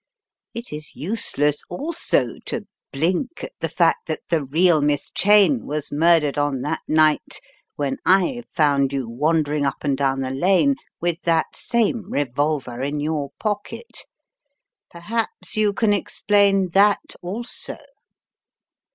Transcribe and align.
It 0.55 0.73
is 0.73 0.95
useless 0.95 1.61
also 1.69 2.39
to 2.45 2.65
blink 2.91 3.43
at 3.43 3.51
the 3.59 3.69
fact 3.69 4.07
that 4.07 4.21
the 4.29 4.43
real 4.43 4.81
Miss 4.81 5.11
Gheyne 5.11 5.67
was 5.67 5.91
murdered 5.91 6.39
on 6.39 6.61
that 6.63 6.81
night 6.87 7.39
when 7.75 7.97
I 8.03 8.41
found 8.49 8.93
you 8.93 9.07
wandering 9.07 9.63
up 9.63 9.83
and 9.83 9.95
down 9.95 10.21
the 10.21 10.31
lane, 10.31 10.73
with 10.99 11.21
that 11.25 11.55
same 11.55 12.09
revolver 12.09 12.81
in 12.81 12.99
your 12.99 13.29
pocket. 13.39 13.99
Perhaps 14.89 15.55
you 15.55 15.71
can 15.71 15.93
explain 15.93 16.69
that 16.69 17.13
also?" 17.21 17.77